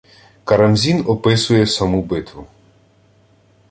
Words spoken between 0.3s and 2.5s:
Карамзін описує саму битву: